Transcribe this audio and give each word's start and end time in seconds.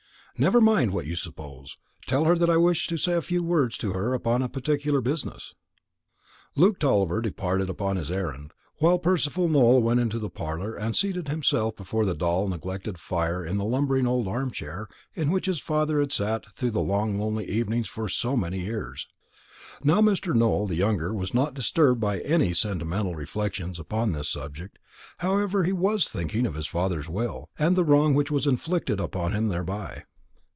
"Never 0.37 0.59
mind 0.59 0.91
what 0.91 1.05
you 1.05 1.15
suppose. 1.15 1.77
Tell 2.07 2.23
her 2.23 2.35
that 2.35 2.49
I 2.49 2.57
wish 2.57 2.87
to 2.87 2.97
say 2.97 3.13
a 3.13 3.21
few 3.21 3.43
words 3.43 3.77
to 3.77 3.91
her 3.93 4.15
upon 4.15 4.47
particular 4.49 4.99
business." 4.99 5.53
Luke 6.55 6.79
Tulliver 6.79 7.21
departed 7.21 7.69
upon 7.69 7.95
his 7.95 8.09
errand, 8.09 8.51
while 8.79 8.97
Percival 8.97 9.47
Nowell 9.49 9.83
went 9.83 9.99
into 9.99 10.17
the 10.17 10.31
parlour, 10.31 10.73
and 10.73 10.95
seated 10.95 11.27
himself 11.27 11.75
before 11.75 12.05
the 12.05 12.15
dull 12.15 12.47
neglected 12.47 12.97
fire 12.97 13.45
in 13.45 13.57
the 13.59 13.65
lumbering 13.65 14.07
old 14.07 14.27
arm 14.27 14.49
chair 14.49 14.87
in 15.13 15.29
which 15.29 15.45
his 15.45 15.59
father 15.59 15.99
had 15.99 16.11
sat 16.11 16.45
through 16.55 16.71
the 16.71 16.79
long 16.81 17.19
lonely 17.19 17.47
evenings 17.47 17.87
for 17.87 18.09
so 18.09 18.35
many 18.35 18.61
years. 18.61 19.07
Mr. 19.83 20.33
Nowell 20.33 20.65
the 20.65 20.73
younger 20.75 21.13
was 21.13 21.35
not 21.35 21.53
disturbed 21.53 22.01
by 22.01 22.19
any 22.21 22.51
sentimental 22.53 23.13
reflections 23.15 23.79
upon 23.79 24.11
this 24.13 24.29
subject, 24.29 24.79
however; 25.19 25.65
he 25.65 25.73
was 25.73 26.07
thinking 26.07 26.47
of 26.47 26.55
his 26.55 26.67
father's 26.67 27.09
will, 27.09 27.49
and 27.59 27.75
the 27.75 27.83
wrong 27.85 28.15
which 28.15 28.31
was 28.31 28.47
inflicted 28.47 28.99
upon 28.99 29.33
him 29.33 29.49
thereby. 29.49 30.03